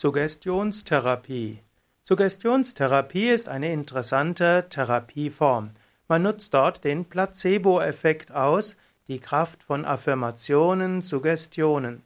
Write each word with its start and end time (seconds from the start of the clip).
Suggestionstherapie. 0.00 1.58
Suggestionstherapie 2.04 3.30
ist 3.30 3.48
eine 3.48 3.72
interessante 3.72 4.66
Therapieform. 4.70 5.72
Man 6.06 6.22
nutzt 6.22 6.54
dort 6.54 6.84
den 6.84 7.06
Placebo-Effekt 7.06 8.30
aus, 8.30 8.76
die 9.08 9.18
Kraft 9.18 9.64
von 9.64 9.84
Affirmationen, 9.84 11.02
Suggestionen. 11.02 12.02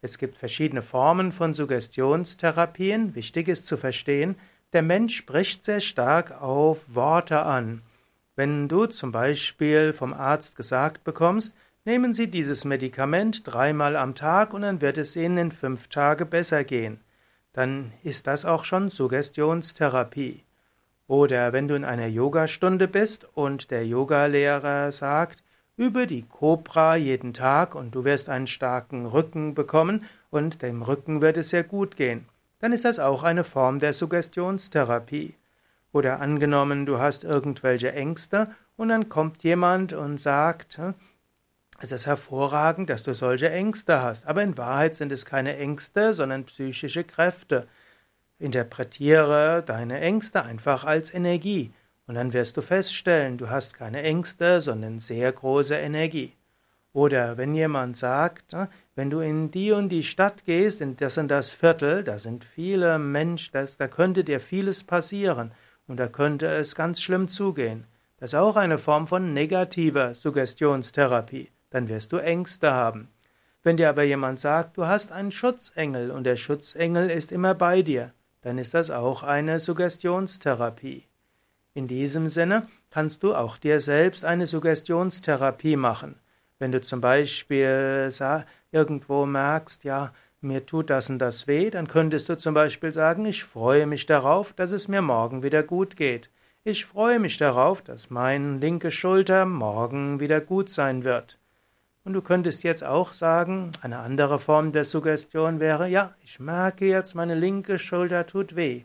Es 0.00 0.18
gibt 0.18 0.34
verschiedene 0.34 0.82
Formen 0.82 1.30
von 1.30 1.54
Suggestionstherapien. 1.54 3.14
Wichtig 3.14 3.46
ist 3.46 3.66
zu 3.66 3.76
verstehen, 3.76 4.34
der 4.72 4.82
Mensch 4.82 5.14
spricht 5.14 5.64
sehr 5.64 5.80
stark 5.80 6.42
auf 6.42 6.96
Worte 6.96 7.42
an. 7.42 7.82
Wenn 8.34 8.66
du 8.66 8.86
zum 8.86 9.12
Beispiel 9.12 9.92
vom 9.92 10.12
Arzt 10.12 10.56
gesagt 10.56 11.04
bekommst, 11.04 11.54
nehmen 11.84 12.14
Sie 12.14 12.26
dieses 12.26 12.64
Medikament 12.64 13.46
dreimal 13.46 13.94
am 13.94 14.16
Tag 14.16 14.52
und 14.52 14.62
dann 14.62 14.80
wird 14.80 14.98
es 14.98 15.14
Ihnen 15.14 15.38
in 15.38 15.52
fünf 15.52 15.86
Tagen 15.86 16.28
besser 16.28 16.64
gehen 16.64 16.98
dann 17.52 17.92
ist 18.02 18.26
das 18.26 18.44
auch 18.44 18.64
schon 18.64 18.88
Suggestionstherapie. 18.88 20.44
Oder 21.06 21.52
wenn 21.52 21.68
du 21.68 21.74
in 21.74 21.84
einer 21.84 22.06
Yogastunde 22.06 22.88
bist 22.88 23.26
und 23.34 23.70
der 23.70 23.86
Yogalehrer 23.86 24.90
sagt, 24.92 25.42
übe 25.76 26.06
die 26.06 26.22
Cobra 26.22 26.96
jeden 26.96 27.34
Tag 27.34 27.74
und 27.74 27.94
du 27.94 28.04
wirst 28.04 28.28
einen 28.28 28.46
starken 28.46 29.06
Rücken 29.06 29.54
bekommen 29.54 30.04
und 30.30 30.62
dem 30.62 30.82
Rücken 30.82 31.20
wird 31.20 31.36
es 31.36 31.50
sehr 31.50 31.64
gut 31.64 31.96
gehen, 31.96 32.26
dann 32.60 32.72
ist 32.72 32.84
das 32.84 32.98
auch 32.98 33.22
eine 33.22 33.44
Form 33.44 33.78
der 33.78 33.92
Suggestionstherapie. 33.92 35.34
Oder 35.92 36.20
angenommen, 36.20 36.86
du 36.86 36.98
hast 36.98 37.24
irgendwelche 37.24 37.92
Ängste 37.92 38.44
und 38.76 38.88
dann 38.88 39.08
kommt 39.08 39.42
jemand 39.42 39.92
und 39.92 40.18
sagt, 40.18 40.78
es 41.82 41.90
ist 41.90 42.06
hervorragend, 42.06 42.90
dass 42.90 43.02
du 43.02 43.12
solche 43.12 43.50
Ängste 43.50 44.02
hast, 44.02 44.28
aber 44.28 44.44
in 44.44 44.56
Wahrheit 44.56 44.94
sind 44.94 45.10
es 45.10 45.26
keine 45.26 45.56
Ängste, 45.56 46.14
sondern 46.14 46.44
psychische 46.44 47.02
Kräfte. 47.02 47.66
Interpretiere 48.38 49.64
deine 49.66 50.00
Ängste 50.00 50.44
einfach 50.44 50.84
als 50.84 51.12
Energie 51.12 51.72
und 52.06 52.14
dann 52.14 52.32
wirst 52.32 52.56
du 52.56 52.62
feststellen, 52.62 53.36
du 53.36 53.50
hast 53.50 53.74
keine 53.74 54.00
Ängste, 54.04 54.60
sondern 54.60 55.00
sehr 55.00 55.32
große 55.32 55.74
Energie. 55.74 56.36
Oder 56.92 57.36
wenn 57.36 57.52
jemand 57.52 57.96
sagt, 57.96 58.54
wenn 58.94 59.10
du 59.10 59.18
in 59.18 59.50
die 59.50 59.72
und 59.72 59.88
die 59.88 60.04
Stadt 60.04 60.44
gehst, 60.44 60.80
in 60.80 60.96
das 60.96 61.18
und 61.18 61.28
das 61.28 61.50
Viertel, 61.50 62.04
da 62.04 62.20
sind 62.20 62.44
viele 62.44 63.00
Menschen, 63.00 63.66
da 63.78 63.88
könnte 63.88 64.22
dir 64.22 64.38
vieles 64.38 64.84
passieren 64.84 65.50
und 65.88 65.96
da 65.96 66.06
könnte 66.06 66.46
es 66.46 66.76
ganz 66.76 67.02
schlimm 67.02 67.26
zugehen. 67.26 67.88
Das 68.18 68.34
ist 68.34 68.38
auch 68.38 68.54
eine 68.54 68.78
Form 68.78 69.08
von 69.08 69.34
negativer 69.34 70.14
Suggestionstherapie 70.14 71.50
dann 71.72 71.88
wirst 71.88 72.12
du 72.12 72.18
Ängste 72.18 72.72
haben. 72.72 73.08
Wenn 73.62 73.76
dir 73.76 73.88
aber 73.88 74.02
jemand 74.02 74.40
sagt, 74.40 74.76
du 74.76 74.86
hast 74.86 75.10
einen 75.12 75.32
Schutzengel 75.32 76.10
und 76.10 76.24
der 76.24 76.36
Schutzengel 76.36 77.10
ist 77.10 77.32
immer 77.32 77.54
bei 77.54 77.82
dir, 77.82 78.12
dann 78.42 78.58
ist 78.58 78.74
das 78.74 78.90
auch 78.90 79.22
eine 79.22 79.58
Suggestionstherapie. 79.58 81.06
In 81.74 81.88
diesem 81.88 82.28
Sinne 82.28 82.68
kannst 82.90 83.22
du 83.22 83.34
auch 83.34 83.56
dir 83.56 83.80
selbst 83.80 84.24
eine 84.24 84.46
Suggestionstherapie 84.46 85.76
machen. 85.76 86.16
Wenn 86.58 86.72
du 86.72 86.82
zum 86.82 87.00
Beispiel 87.00 88.12
irgendwo 88.70 89.26
merkst, 89.26 89.84
ja, 89.84 90.12
mir 90.40 90.66
tut 90.66 90.90
das 90.90 91.08
und 91.08 91.18
das 91.18 91.46
weh, 91.46 91.70
dann 91.70 91.86
könntest 91.86 92.28
du 92.28 92.36
zum 92.36 92.52
Beispiel 92.52 92.92
sagen, 92.92 93.24
ich 93.24 93.44
freue 93.44 93.86
mich 93.86 94.06
darauf, 94.06 94.52
dass 94.52 94.72
es 94.72 94.88
mir 94.88 95.02
morgen 95.02 95.42
wieder 95.42 95.62
gut 95.62 95.96
geht. 95.96 96.30
Ich 96.64 96.84
freue 96.84 97.20
mich 97.20 97.38
darauf, 97.38 97.80
dass 97.80 98.10
meine 98.10 98.58
linke 98.58 98.90
Schulter 98.90 99.46
morgen 99.46 100.20
wieder 100.20 100.40
gut 100.40 100.68
sein 100.68 101.04
wird. 101.04 101.38
Und 102.04 102.14
du 102.14 102.22
könntest 102.22 102.64
jetzt 102.64 102.82
auch 102.82 103.12
sagen, 103.12 103.70
eine 103.80 103.98
andere 104.00 104.38
Form 104.40 104.72
der 104.72 104.84
Suggestion 104.84 105.60
wäre, 105.60 105.88
ja, 105.88 106.14
ich 106.22 106.40
merke 106.40 106.86
jetzt, 106.86 107.14
meine 107.14 107.36
linke 107.36 107.78
Schulter 107.78 108.26
tut 108.26 108.56
weh. 108.56 108.84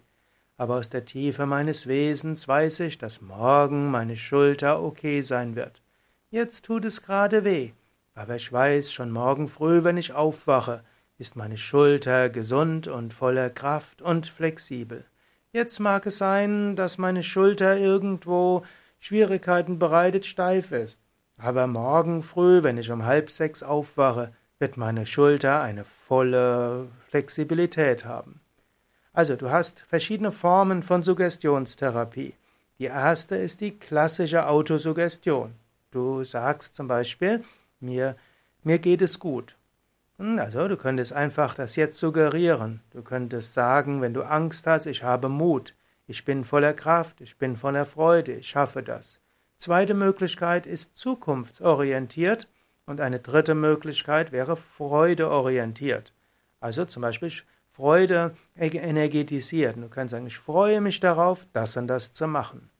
Aber 0.55 0.75
aus 0.75 0.89
der 0.89 1.05
Tiefe 1.05 1.45
meines 1.45 1.87
Wesens 1.87 2.47
weiß 2.47 2.81
ich, 2.81 2.97
dass 2.97 3.21
morgen 3.21 3.89
meine 3.89 4.15
Schulter 4.15 4.81
okay 4.83 5.21
sein 5.21 5.55
wird. 5.55 5.81
Jetzt 6.29 6.65
tut 6.65 6.85
es 6.85 7.01
gerade 7.01 7.43
weh. 7.43 7.71
Aber 8.13 8.35
ich 8.35 8.51
weiß, 8.51 8.91
schon 8.91 9.11
morgen 9.11 9.47
früh, 9.47 9.83
wenn 9.83 9.97
ich 9.97 10.13
aufwache, 10.13 10.83
ist 11.17 11.35
meine 11.35 11.57
Schulter 11.57 12.29
gesund 12.29 12.87
und 12.87 13.13
voller 13.13 13.49
Kraft 13.49 14.01
und 14.01 14.27
flexibel. 14.27 15.05
Jetzt 15.51 15.79
mag 15.79 16.05
es 16.05 16.17
sein, 16.17 16.75
dass 16.75 16.97
meine 16.97 17.23
Schulter 17.23 17.77
irgendwo 17.77 18.63
Schwierigkeiten 18.99 19.79
bereitet 19.79 20.25
steif 20.25 20.71
ist. 20.71 21.01
Aber 21.37 21.67
morgen 21.67 22.21
früh, 22.21 22.63
wenn 22.63 22.77
ich 22.77 22.91
um 22.91 23.05
halb 23.05 23.29
sechs 23.29 23.61
aufwache, 23.61 24.33
wird 24.59 24.75
meine 24.75 25.05
Schulter 25.05 25.61
eine 25.61 25.83
volle 25.83 26.87
Flexibilität 27.07 28.05
haben. 28.05 28.41
Also 29.13 29.35
du 29.35 29.49
hast 29.51 29.81
verschiedene 29.81 30.31
Formen 30.31 30.83
von 30.83 31.03
Suggestionstherapie. 31.03 32.35
Die 32.79 32.85
erste 32.85 33.35
ist 33.35 33.61
die 33.61 33.77
klassische 33.77 34.47
Autosuggestion. 34.47 35.55
Du 35.91 36.23
sagst 36.23 36.75
zum 36.75 36.87
Beispiel, 36.87 37.43
mir, 37.79 38.15
mir 38.63 38.79
geht 38.79 39.01
es 39.01 39.19
gut. 39.19 39.57
Hm, 40.17 40.39
also 40.39 40.67
du 40.67 40.77
könntest 40.77 41.13
einfach 41.13 41.53
das 41.53 41.75
jetzt 41.75 41.99
suggerieren. 41.99 42.81
Du 42.91 43.01
könntest 43.03 43.53
sagen, 43.53 44.01
wenn 44.01 44.13
du 44.13 44.23
Angst 44.23 44.67
hast, 44.67 44.87
ich 44.87 45.03
habe 45.03 45.29
Mut, 45.29 45.75
ich 46.07 46.25
bin 46.25 46.43
voller 46.43 46.73
Kraft, 46.73 47.21
ich 47.21 47.37
bin 47.37 47.55
voller 47.55 47.85
Freude, 47.85 48.33
ich 48.33 48.47
schaffe 48.47 48.83
das. 48.83 49.19
Zweite 49.57 49.93
Möglichkeit 49.93 50.65
ist 50.65 50.95
zukunftsorientiert 50.97 52.47
und 52.85 53.01
eine 53.01 53.19
dritte 53.19 53.55
Möglichkeit 53.55 54.31
wäre 54.31 54.55
freudeorientiert. 54.55 56.13
Also 56.59 56.85
zum 56.85 57.01
Beispiel 57.01 57.31
Freude 57.67 58.33
energetisiert. 58.55 59.77
Du 59.77 59.89
kannst 59.89 60.11
sagen, 60.11 60.27
ich 60.27 60.37
freue 60.37 60.81
mich 60.81 60.99
darauf, 60.99 61.47
das 61.53 61.77
und 61.77 61.87
das 61.87 62.11
zu 62.11 62.27
machen. 62.27 62.71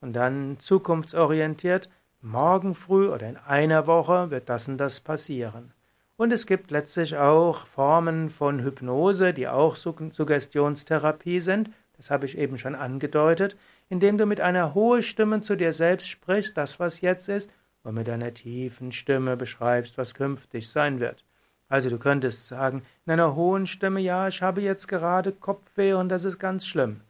Und 0.00 0.14
dann 0.14 0.58
zukunftsorientiert, 0.58 1.88
morgen 2.20 2.74
früh 2.74 3.08
oder 3.08 3.28
in 3.28 3.36
einer 3.36 3.86
Woche 3.86 4.30
wird 4.30 4.48
das 4.48 4.68
und 4.68 4.78
das 4.78 5.00
passieren. 5.00 5.72
Und 6.16 6.32
es 6.32 6.46
gibt 6.46 6.70
letztlich 6.70 7.16
auch 7.16 7.66
Formen 7.66 8.28
von 8.28 8.60
Hypnose, 8.62 9.32
die 9.32 9.48
auch 9.48 9.76
Suggestionstherapie 9.76 11.40
sind. 11.40 11.70
Das 11.96 12.10
habe 12.10 12.26
ich 12.26 12.36
eben 12.36 12.58
schon 12.58 12.74
angedeutet, 12.74 13.56
indem 13.90 14.16
du 14.16 14.24
mit 14.24 14.40
einer 14.40 14.72
hohen 14.72 15.02
Stimme 15.02 15.42
zu 15.42 15.56
dir 15.56 15.74
selbst 15.74 16.08
sprichst, 16.08 16.56
das 16.56 16.80
was 16.80 17.02
jetzt 17.02 17.28
ist, 17.28 17.52
und 17.82 17.94
mit 17.94 18.08
einer 18.08 18.32
tiefen 18.32 18.92
Stimme 18.92 19.36
beschreibst, 19.36 19.98
was 19.98 20.14
künftig 20.14 20.68
sein 20.68 21.00
wird. 21.00 21.24
Also 21.68 21.90
du 21.90 21.98
könntest 21.98 22.46
sagen, 22.46 22.82
in 23.04 23.12
einer 23.12 23.34
hohen 23.34 23.66
Stimme, 23.66 24.00
ja, 24.00 24.28
ich 24.28 24.42
habe 24.42 24.62
jetzt 24.62 24.88
gerade 24.88 25.32
Kopfweh 25.32 25.92
und 25.92 26.08
das 26.08 26.24
ist 26.24 26.38
ganz 26.38 26.66
schlimm. 26.66 27.02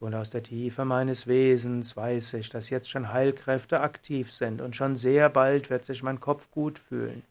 Und 0.00 0.14
aus 0.14 0.30
der 0.30 0.42
Tiefe 0.42 0.84
meines 0.84 1.26
Wesens 1.26 1.96
weiß 1.96 2.34
ich, 2.34 2.50
dass 2.50 2.68
jetzt 2.70 2.90
schon 2.90 3.12
Heilkräfte 3.12 3.80
aktiv 3.80 4.32
sind 4.32 4.60
und 4.60 4.76
schon 4.76 4.96
sehr 4.96 5.28
bald 5.30 5.70
wird 5.70 5.84
sich 5.84 6.02
mein 6.02 6.20
Kopf 6.20 6.50
gut 6.50 6.78
fühlen. 6.78 7.22